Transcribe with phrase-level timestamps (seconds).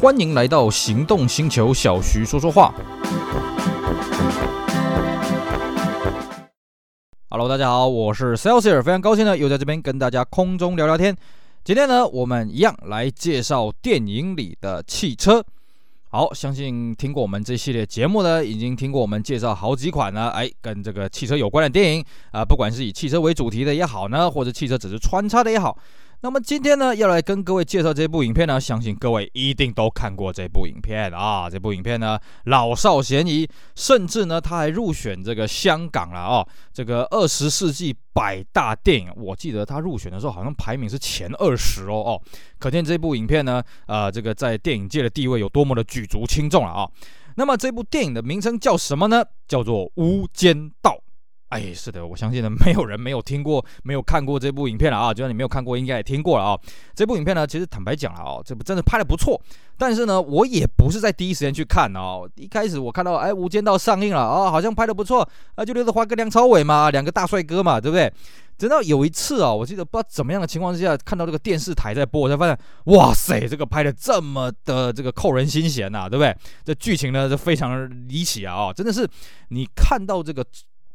[0.00, 2.72] 欢迎来到行动星球，小徐说说话。
[7.28, 11.16] Hello，大家好，我是 Celsius，非常高兴呢，又在这边跟大家空中聊聊天。
[11.64, 15.44] 今天呢，我们一样来介绍电影里的汽车。
[16.10, 25.76] 好，相信听过我们这系列节目呢，已经听过我们介绍好几款呢，哎，跟这个汽车有关的电影啊，不管是以汽车为主题的也好呢，或者汽车只是穿插的也好。
[26.20, 31.48] 那么今天呢，要来跟各位介绍这部影片呢，相信各位一定都看过这部影片啊。
[31.48, 42.22] 这部影片呢，老少咸宜，甚至呢，他还入选这个香港了哦，这个二十世纪百大电影，我记得他入选的时候好像排名是前二十哦哦，
[42.58, 46.90] 可见这部影片呢，呃，这个在电影界的地位有多么的举足轻重了啊。
[47.36, 49.24] 那么这部电影的名称叫什么呢？
[49.46, 50.90] 叫做《无间道》。
[51.48, 55.14] 哎，是的，我相信呢，没有人没有听过、没有看过这部影片了啊！
[55.14, 56.60] 就算你没有看过，应该也听过了啊。
[56.94, 59.40] 这部影片呢，其实坦白讲了啊，这部真的拍得不错。
[59.78, 62.28] 但是呢，我也不是在第一时间去看哦。
[62.34, 68.12] 一开始我看到哎，《无间道》上映了啊，好像拍得不错啊，就刘德华跟梁朝伟嘛，两个大帅哥嘛，对不对？
[68.58, 76.36] 直到有一次啊，我记得不知道怎么样的情况之下，看到这个电视台在播，我才发现，哇塞，这个拍得这么的这个扣人心弦呐，对不对？
[76.62, 79.08] 这剧情呢，就非常离奇啊，真的是
[79.48, 80.44] 你看到这个。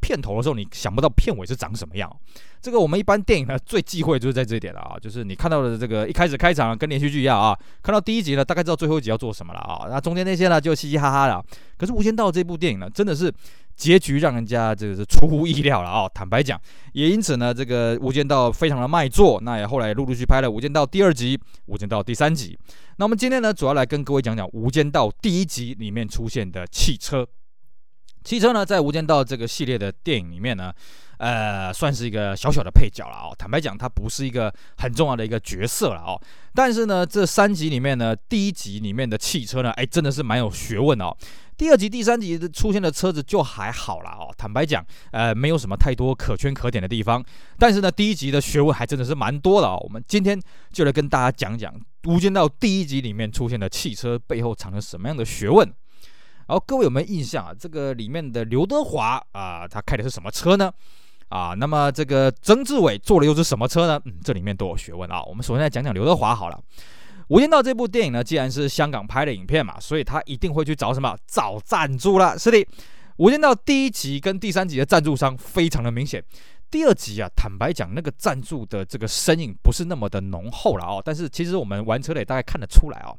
[0.04, 2.14] 片头的时候，你想不到片尾是长什么样。
[2.62, 11.44] 这个我们一般电影呢，最忌讳就是在这一点了啊，就是你看到的这个一开始开场跟连续剧一样啊，看到第一集呢，大概知道最后一集要做什么了啊，那中间那些呢就嘻嘻哈哈的。
[11.78, 13.34] 可是《无间道》这部电影呢，真的是
[13.76, 16.08] 结局让人家这个是出乎意料了啊。
[16.14, 16.60] 坦白讲，
[16.94, 22.58] 也因此呢，这个《无间道》非常的卖座，那也后来陆陆续续拍了《无间道》第二集、《无间道》第三集。
[22.98, 27.28] 那我们今天呢，主要来跟各位讲讲《无间道》第一集里面出现的汽车。
[28.24, 30.74] 汽车呢，在《无间道》这个系列的电影里面呢，
[31.18, 33.36] 呃，算是一个小小的配角了哦。
[33.38, 36.20] 坦白讲，它不是一个很重要的一个角色了哦。
[36.56, 41.18] 但是呢，这三集里面呢，第一集里面的汽车呢，哎，真的是蛮有学问的哦。
[41.58, 44.34] 第二集、第三集出现的车子就还好了哦。
[44.38, 47.24] 坦白讲，呃，没有什么太多可圈可点的地方。
[47.60, 49.78] 但是呢，第一集的学问还真的是蛮多的哦。
[49.84, 50.42] 我们今天
[50.72, 51.72] 就来跟大家讲讲
[52.10, 55.72] 《无间道》第一集里面出现的汽车背后藏着什么样的学问。
[56.48, 57.54] 然后各位有没有印象啊？
[57.58, 60.72] 这个里面的刘德华啊，他开的是什么车呢？
[61.30, 64.00] 啊，那么这个曾志伟坐的又是什么车呢？
[64.06, 65.24] 嗯，这里面都有学问啊。
[65.24, 66.60] 我们首先来讲讲刘德华好了。
[67.30, 71.18] 《无间道》这部电影呢，既然是香港拍的影片嘛，所以他一定会去找什么？
[71.26, 72.38] 找赞助了。
[72.38, 72.58] 是的，
[73.18, 76.24] 《无间道》第一集跟第三集的赞助商非常的明显。
[76.70, 81.02] 第二集啊，坦白讲，那个赞助的这个身影不是那么的浓厚了哦。
[81.04, 83.18] 但是其实我们玩车的也大概看得出来哦。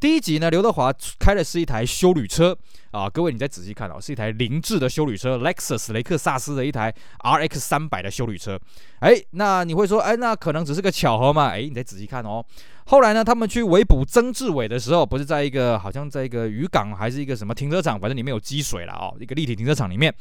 [0.00, 2.56] 第一集呢，刘德华开的是一台修旅车
[2.90, 8.58] 啊，各位你再仔细看哦，是一台凌志的修旅车，Lexus 雷克萨斯的一台 RX 三百的修旅车。
[9.00, 11.48] 哎，那你会说，哎，那可能只是个巧合嘛？
[11.48, 12.42] 哎，你再仔细看哦。
[12.86, 20.14] 后来呢，他们去围捕曾志伟的时候，不是在一个好像在一个渔港还是一个什么停车场，反正里面有积水了哦，一个立体停车场里面。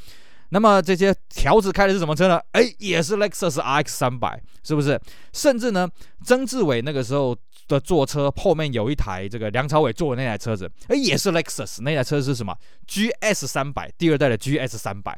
[0.49, 2.37] 那么这些条子开的是什么车呢？
[2.51, 4.99] 哎，也是 Lexus RX 三百，是不是？
[5.31, 5.87] 甚至呢，
[6.25, 7.33] 曾志伟那个时候。
[7.69, 12.53] 的坐车后面有一台这个梁朝伟坐的那台车子，哎，也是 Lexus，那台车是什么
[12.87, 15.17] ？GS 三百，第二代的 GS 三百。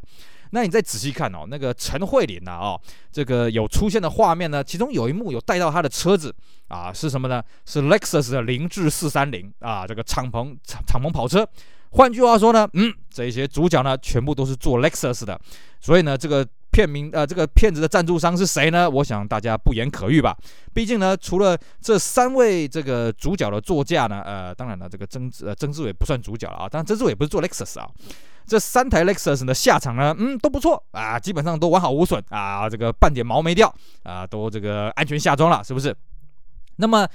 [0.52, 2.80] 那你再仔细看哦，那个陈慧琳呐，哦，
[3.10, 6.36] 这个有出现的画面呢，其中有一幕有带到他的车子
[6.68, 7.42] 啊，是什么呢？
[7.66, 11.48] 是 Lexus 的凌志四三零啊，这个敞篷敞敞篷跑车。
[11.92, 15.40] 换句话说呢，嗯，这些主角呢，全部都是做 Lexus 的，
[15.80, 16.46] 所以呢，这个。
[16.72, 18.90] 片名呃，这个片子的赞助商是谁呢？
[18.90, 20.36] 我想大家不言可喻吧。
[20.74, 26.70] 毕竟呢，除了这三位这个主角的座驾呢，呃，当然了，这个曾呃曾志伟不算主角了啊。
[26.70, 27.90] 当然，曾志伟不是做 Lexus 啊。
[28.48, 33.74] 这三台 Lexus 的下场呢，嗯，都不错啊，基本上都完好无损啊，这个半点毛没掉
[34.04, 35.96] 啊，都这个安全下装了，是不是？
[36.78, 37.08] 那么。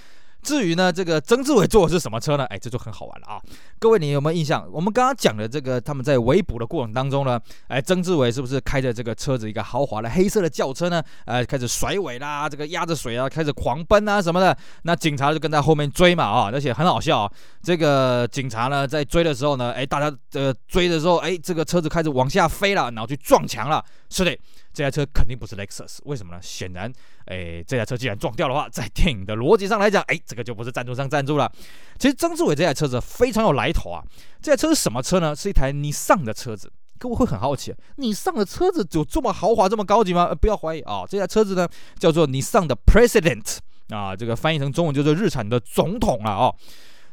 [0.47, 2.45] 至于呢，这个曾志伟坐的是什么车呢？
[2.45, 3.43] 哎，这就很好玩了啊！
[3.81, 4.65] 各位，你有没有印象？
[4.71, 11.03] 我们刚刚讲的这个，他们在围捕的过程当中呢，哎，曾志伟是不是开着这个车子，一个豪华的黑色的轿车呢？
[11.25, 14.57] 呃，开始甩尾啦，这个压着水啊，开始狂奔啊什么的。
[14.83, 17.33] 那警察就跟在后面追嘛啊，而且很好笑啊。
[17.60, 23.84] 这个警察呢，在追的时候呢，哎，大家呃追的时候，哎，这个车子开始往下飞了，然后去撞墙了。
[24.09, 24.39] 是的。
[24.77, 26.43] 这台车肯定不是 Lexus，为什么呢？
[26.43, 26.93] 显然，
[27.25, 31.51] 哎，这台车既然撞掉的话，在电影的逻辑上来讲，哎，这个就不是赞助商赞助了。
[31.99, 34.05] 其实曾志伟这台车子非常有来头啊。
[34.43, 35.34] 这台车是什么车呢？
[35.34, 36.71] 是一台尼桑的车子。
[36.99, 40.34] 各位会很好奇，尼桑的车子有这么豪华、这么高级吗？
[40.34, 41.67] 不要怀疑啊，这台车子呢
[41.99, 43.57] 叫做尼桑的 President
[43.89, 46.53] 啊，这个翻译成中文就是日产的总统了啊。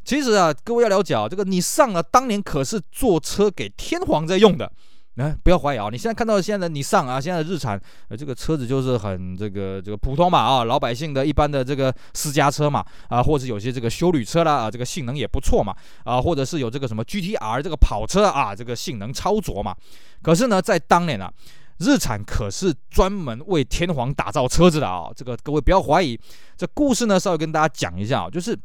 [0.04, 4.70] 其实啊，各位要了解啊，这个尼桑啊，当年可是做车给天皇在用的。
[5.16, 19.76] 那、呃、不要怀疑啊，你现在看到现在的你上啊，现在的日产呃这个车子就是很这个这个普通嘛啊，老百姓的一般的这个私家车嘛啊，或者有些这个休旅车啦啊，这个性能也不错嘛啊，或者是有这个什么 GTR 这个跑车啊，这个性能超卓嘛。
[20.22, 21.32] 可是呢，在当年啊，
[21.80, 26.20] 日产可是专门为天皇打造车子的啊，这个各位不要怀疑。
[26.58, 28.58] 这故事呢，稍微跟大家讲一下啊，就是。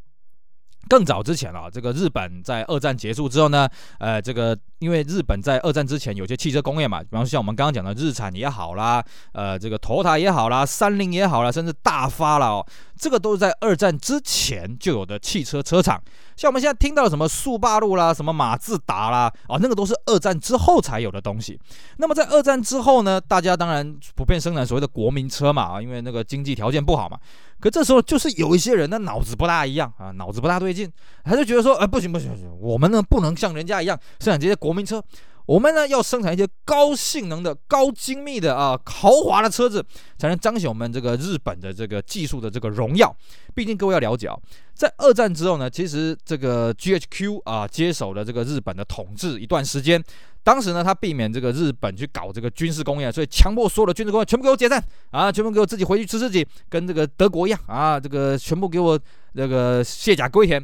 [0.88, 12.66] 更早之前啊，这个日本在二战结束之后呢，呃，这个因为日本在二战之前有些汽车工业嘛，比方说像我们刚刚讲的日产也好啦，呃，这个 Toyota 也好啦，三菱也好啦，甚至大发了哦，
[12.96, 16.00] 这个都是在二战之前就有的汽车车厂。
[16.36, 21.58] 像我们现在听到什么速霸陆啦，什么马自达啦，啊，那个都是二战之后才有的东西。
[21.96, 27.18] 那么在二战之后呢，大家当然普遍生产所谓的国民车嘛，啊，因为那个经济条件不好嘛。
[27.60, 30.90] 可这时候就是有一些人的脑子不大一样啊，脑子不大对劲，
[31.24, 35.02] 他就觉得说，哎，不行不行不行，我们呢不能像人家一样生产这些国民车。
[35.48, 39.82] 我们呢要生产一些高性能的、高精密的啊豪华的车子，
[40.18, 43.16] 才能彰显我们这个日本的这个技术的这个荣耀。
[43.54, 44.36] 毕竟各位要了解啊，
[44.74, 50.04] 在二战之后呢，其实这个 GHQ 啊接手了这个日本的统治一段时间。
[50.42, 59.00] 当时呢，他避免这个日本去搞这个军事工业，所以强迫所有的军事工业全部给我解散啊，全部给我自己回去吃自己，跟这个德国一样啊，这个全部给我
[59.34, 60.62] 这个卸甲归田。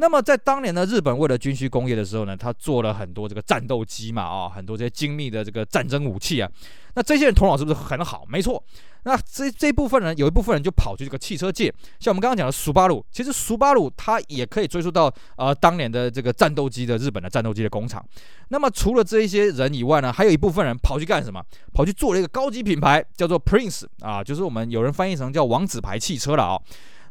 [0.00, 6.50] 那么在当年呢，日本为了军需工业的时候呢，他做了很多这个战斗机嘛，啊，很多这些精密的这个战争武器啊。
[6.94, 8.24] 那这些人头脑是不是很好？
[8.26, 8.64] 没错。
[9.02, 18.02] 那这这部分人，有一部分人就跑去这个汽车界，像我们刚刚讲的苏巴鲁，其实苏巴鲁它也可以追溯到呃当年的这个战斗机的日本的战斗机的工厂。
[18.48, 21.42] 那么除了这一些人以外呢，还有一部分人跑去干什么？
[21.74, 26.58] 跑去做了一个高级品牌，叫做 Prince 啊，就是我们有人翻译成叫王子牌汽车了啊。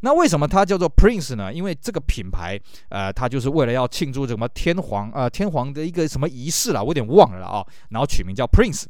[0.01, 1.53] 那为什么它叫做 Prince 呢？
[1.53, 2.59] 因为这个品牌，
[2.89, 8.85] 呃，它就是为了要庆祝什么天皇、呃，天皇的一个什么仪式啦，我有点忘了啊，然后取名叫 Prince。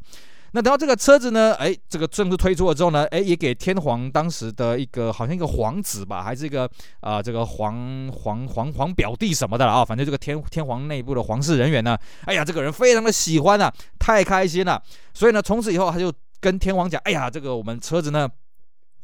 [0.51, 6.65] 那等到这个车子呢，哎，这个正式推出了之后呢，哎，也给天皇当时的一个好像一个皇子吧，还是一个
[7.01, 14.81] 啊、呃，这个皇皇皇皇表弟什么的了啊，反正这个天天皇内部的皇室人员呢，哎呀，这个人非常的喜欢啊，太开心了，
[15.13, 18.29] 所以呢，从此以后他就跟天皇讲，哎呀，这个我们车子呢。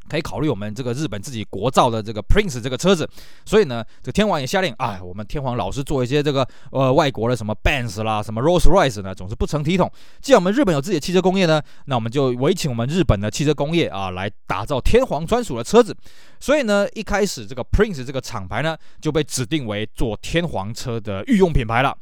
[0.09, 3.09] 可以考虑我们这个日本自己国造的这个 Prince 这个车子，
[3.45, 9.91] 所以呢，这天皇也下令，哎，我们天皇老是做一些这个呃外国的什么 Benz 啦，什么 Rolls Royce 呢，总是不成体统。
[10.21, 15.95] 既然我们日本有自己的汽车工业呢，那我们就委请我们日本的汽车工业啊来打造天皇专属的车子。
[16.39, 21.97] 所以呢，一开始这个 Prince 这个厂牌呢就被指定为做天皇车的御用品牌了。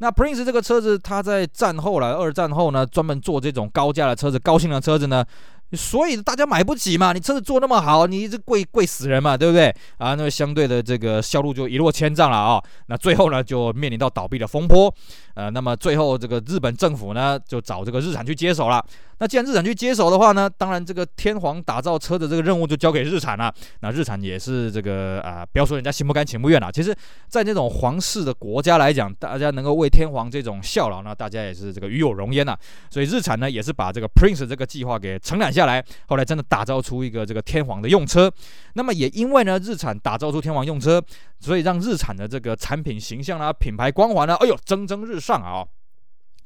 [0.00, 5.24] 那 Prince 这个车子，它在战后来二战后呢，专门做这种高价的车子、高性能的车子呢。
[5.72, 9.68] 所以大家买不起嘛，你车子做那么好，你这贵贵死人嘛，对不对
[9.98, 10.14] 啊？
[10.14, 12.62] 那么相对的这个销路就一落千丈了啊。
[12.86, 14.92] 那最后呢，就面临到倒闭的风波。
[15.34, 18.84] 呃，那么最后这个日本政府呢，就找这个日产去接手了。
[19.20, 23.52] 那既然日产去接手的话呢，当然这个天皇打造车的这个任务就交给日产了。
[23.80, 26.70] 那日产也是这个啊、不要说人家心不甘情不愿了。
[26.70, 26.94] 其实，
[27.28, 32.56] 在那种皇室的国家来讲，大家能够为天皇这种效劳呢，大家也是这个与有荣焉呐。
[32.90, 38.32] 所以日产呢，也是把这个 Prince 这个计划给承揽下来，后来真的打造出一个这个天皇的用车。
[38.74, 41.02] 那么也因为呢，日产打造出天皇用车，
[41.40, 45.66] 所以让日产的这个产品形象啊、品牌光环呢，哎呦，蒸蒸日上啊。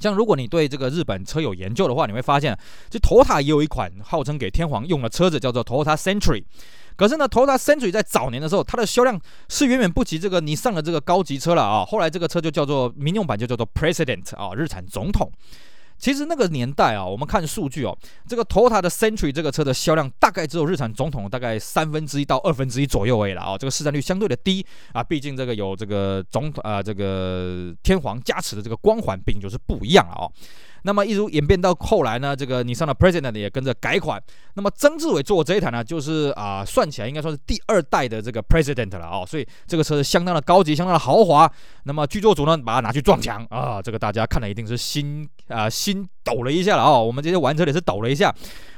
[0.03, 2.59] 像如果你对这个日本车有研究的话，你会发现，
[2.91, 6.43] 这 Toyota 也有一款号称给天皇用的车子，叫做 Toyota Century。
[6.97, 9.19] 可是呢，Toyota Century 在早年的时候，它的销量
[9.49, 11.85] 是远远不及这个你上的这个高级车了啊。
[11.85, 15.31] 后来这个车就叫做民用版，就叫做 President 啊，日产总统。
[16.03, 30.33] 其实那个年代啊，我们看数据哦，这个 Toyota 的 Century 这个车的销量大概只有日产总统大概三分之一到二分之一左右而已了啊，这个市占率相对的低啊，毕竟这个有这个总统啊，这个天皇加持的这个光环，毕竟就是不一样了哦。
[30.83, 34.23] 那么一路演变到后来呢，这个尼桑的 President 也跟着改款。
[34.55, 41.51] 那么曾志伟做这一台呢，就是啊、算起来应该说是第二代的这个 President 了啊、哦，所以这个车是相当的高级，相当的豪华。
[41.85, 48.35] 那么剧作组呢，把它拿去撞墙啊，这个大家看了一定是心啊、心抖了一下了啊、哦，我们这些玩车也是抖了一下。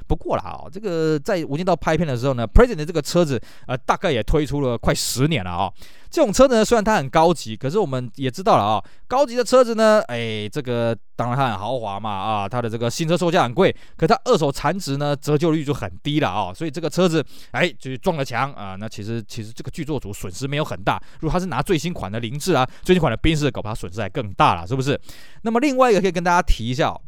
[0.07, 5.73] 不过了啊，这个在无间道拍片的时候呢，President 这个车子呃大概也推出了快十年了啊、哦。
[6.15, 18.77] 这种车子呢，虽然它很高级，可是我们也知道了啊、高级的车子呢，哎，这个当然它很豪华嘛啊，它的这个新车售价很贵，可它二手残值呢折旧率就很低了啊、所以这个车子哎就是撞了墙啊。
[18.79, 24.97] 那其实其实这个剧作组损失没有很大，如果他是拿最新款的凌志啊，最新款的宾士，搞不好损失还更大了，是不是？
[25.43, 27.01] 那么另外一个可以跟大家提一下、哦。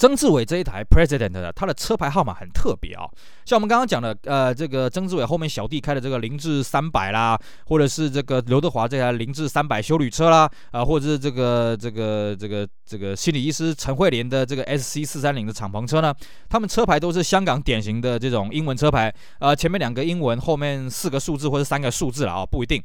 [0.00, 3.04] 曾志伟这一台 President 的，它的车牌号码很特别啊、
[3.44, 16.14] 像我们刚刚讲的，呃，这个曾志伟后面小弟开的这个凌志三百啦，或者是这个刘德华这台凌志三百修旅车啦，啊、或者是这个这个这个这个心理医师陈慧莲的这个 SC 四三零的敞篷车呢，
[16.48, 22.82] 他们车牌都是香港典型的这种英文车牌，呃，前面两个英文，后面四个数字或者三个数字了啊、不一定。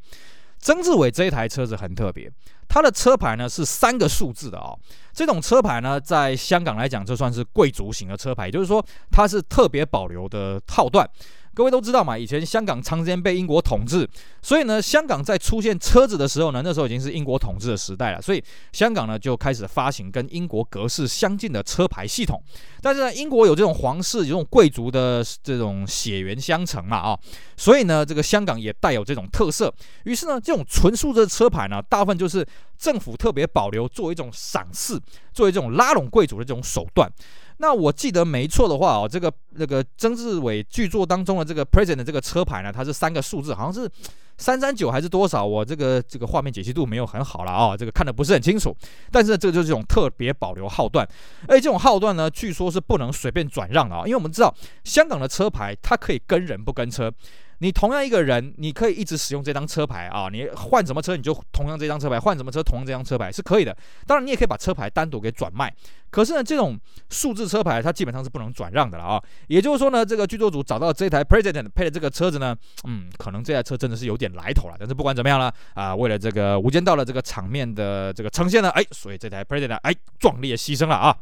[0.66, 2.28] 曾志伟这一台车子很特别，
[2.68, 4.76] 它的车牌呢是三个数字的哦。
[5.14, 11.08] 这种车牌呢，在香港来讲，这算是贵族型的车牌，就是说它是特别保留的套段。
[11.56, 14.06] 各位都知道嘛，以前香港长时间被英国统治，
[14.42, 18.44] 所以呢，香港在出现车子的时候呢，那时候已经是英国统治的时代了，所以
[18.74, 22.44] 香港呢就开始发行跟英国格式相近的车牌系统。
[22.82, 27.18] 但是呢，英国有这种皇室、有这种贵族的这种血缘相承嘛啊，
[27.56, 29.74] 所以呢，这个香港也带有这种特色。
[30.04, 32.46] 于是呢，这种纯数字的车牌呢，大部分就是
[32.78, 35.02] 政府特别保留，作为一种赏赐，
[35.34, 37.10] 作为这种拉拢贵族的这种手段。
[37.58, 43.90] 那我记得没错的话哦，这个那个曾志伟剧作当中的这个 “present” 的这个车牌呢，它是三个数字，好像是
[44.38, 45.46] 三三九还是多少？
[45.46, 48.76] 我这个这个画面解析度没有很好了啊、这个看得不是很清楚。
[49.12, 51.08] 但是这个就是这种特别保留号段，
[51.48, 57.12] 而且这种号段呢，据说是不能随便转让的啊、因为我们知道香港的车牌它可以跟人不跟车。
[57.60, 63.76] 你同样一个人，你可以一直使用这张车牌啊，你换什么车你就同样这张车牌，换什么车同样这张车牌是可以的。
[64.06, 65.74] 当然，你也可以把车牌单独给转卖。
[66.12, 66.78] 可是呢，这种
[67.10, 69.24] 数字车牌它基本上是不能转让的了啊。
[69.48, 72.54] 也就是说呢，这个剧作组找到这台 President 配的这个车子呢，
[72.86, 74.76] 嗯，可能这台车真的是有点来头了。
[74.80, 81.16] 但是不管怎么样了啊，为了这个无间道的这个场面的这个呈现呢，哎，所以这台 President 哎壮烈牺牲了啊。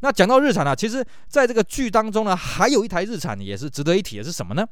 [0.00, 4.66] 那讲到日产呢，其实在这个剧当中呢，还有一台日产也是值得一提的，是什么呢？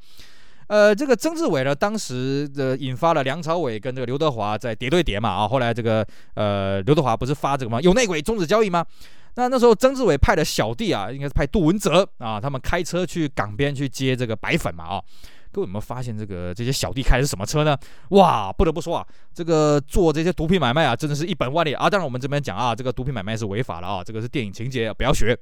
[0.67, 7.81] 呃，这个曾志伟呢，当时的引发了梁朝伟跟这个刘德华在叠对叠嘛啊，后来这个呃刘德华不是发这个吗？
[7.81, 8.85] 有内鬼，终止交易吗？
[9.35, 15.01] 那那时候曾志伟派的小弟啊，应该是派杜文泽啊，他们开车去港边去接这个白粉嘛啊。
[15.51, 17.77] 各位有没有发现这个这些小弟开的是什么车呢？
[18.09, 21.89] 哇，不得不说啊，这个做这些毒品买卖啊，真的是一本万利啊。
[21.89, 25.37] 当然我们这边讲啊，这个毒品买卖是违法的啊，这个是电影情节，不要学。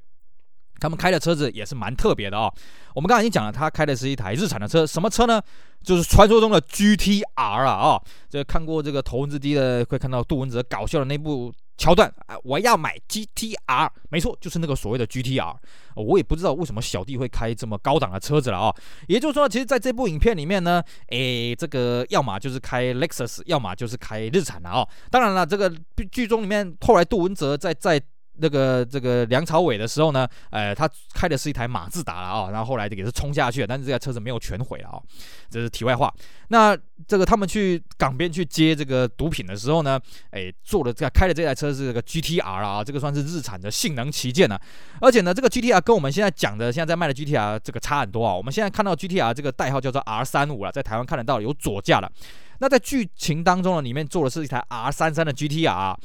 [0.81, 2.49] 他们开的车子也是蛮特别的哦。
[2.95, 5.41] 我们刚才已经讲了，他开的是一台日产的车，什么车呢？
[5.83, 8.01] 就是传说中的 GTR 啊！
[8.29, 15.55] 这看过这个头文字 D 的，会看到杜文泽搞笑的那部桥段啊，我要买 GTR，没错，就是那个所谓的 GTR。
[15.95, 18.75] 我也不知道为什么小弟会开这么高档的车子了啊。
[19.07, 24.85] 也就是说，其实在这部影片里面呢，诶，这个要么就是开 Lexus，要么就是开日产的啊。
[25.09, 25.73] 当然了，这个
[26.11, 27.99] 剧中里面后来杜文泽在在。
[28.39, 35.01] 那个这个梁朝伟的时候呢，呃，他开的是一台马自达了啊，然后后来也是冲下去了，但是这台车子没有全毁了啊，
[35.49, 36.13] 这是题外话。
[36.49, 36.77] 那
[37.07, 39.99] 这个他们去港边去接这个毒品的时候呢，
[40.31, 44.59] 哎，坐的这开的这台车是这个 GTR 啊，这个算是日产的性能旗舰呢，
[44.99, 48.33] 而且呢，这个 GTR 跟我们现在讲的现在在卖的 GTR 这个差很多啊。
[48.33, 52.11] 我们现在看到 GTR 这个代号叫做 R 三五了，在台湾看得到有左驾了。
[52.59, 55.97] 那在剧情当中呢，里面做的是一台 R 三三的 GTR 啊，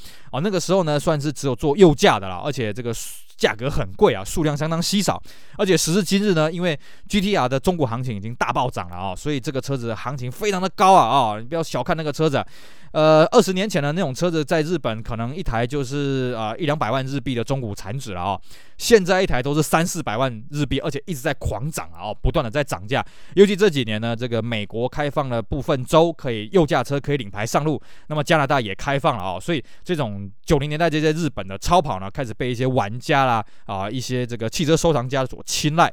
[0.43, 2.95] 那个时候呢算是只有做右驾的了，而且这个
[3.37, 5.23] 价格很贵啊，数量相当稀少，
[5.59, 12.45] 而且时至今日呢，因为 GTR 的中古行情已经大暴涨了啊，所以这个车子行情非常的高啊啊，你不要小看那个车子。
[12.93, 18.41] 呃，二十年前的那种车子在日本可能一台就是啊、呃、一两百万日币的中古残值了啊、哦，
[18.79, 23.05] 现在一台都是三四百万日币，而且一直在狂涨啊、哦，不断的在涨价。
[23.35, 33.34] 尤其这几年呢，这个美国开放了部分州可以右驾车可以领牌上路，那么加拿大也开放了啊、哦，所以这种九零年代这些日本的超跑呢，开始被一些玩家啦
[33.67, 35.91] 啊一些这个汽车收藏家所青睐，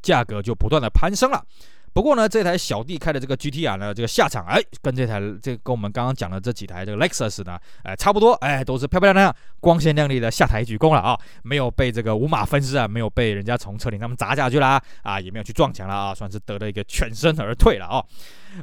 [0.00, 1.44] 价格就不断的攀升了。
[1.92, 18.04] 不过呢，这台小弟开的这个 GTR 呢，这个下场哎，跟这台这跟我们刚刚讲的这几台这个 Lexus 呢，哎，差不多，哎，都是漂漂亮亮、光鲜亮丽的下台鞠躬了啊，没有被这个五马分尸啊，没有被人家从车顶上面砸下去啦，啊，也没有去撞墙了啊，算是得了一个全身而退了啊。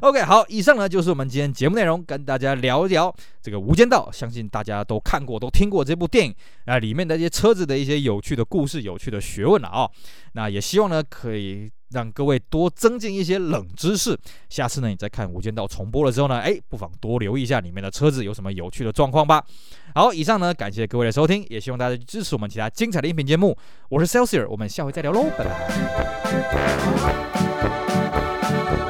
[0.00, 6.34] OK，好，以上呢就是我们今天节目内容，跟大家聊一聊这个《无间道》，相信大家都看过、都听过这部电影
[6.66, 9.88] 啊，里面的一些车子的一些有趣的故事、有趣的学问了啊。
[10.32, 11.70] 那也希望呢可以。
[11.90, 14.14] 让各位多增进一些冷知识。
[14.50, 19.42] 下次呢，你再看《无间道》重播了之后呢，哎，不妨多留意一下里面的车子有什么有趣的状况吧。
[19.94, 23.56] 好，以上呢，感谢各位的收听，也希望大家支持我们其他精彩的音频节目。
[23.88, 25.42] 我是 Celsius，我们下回再聊喽，拜
[28.62, 28.87] 拜。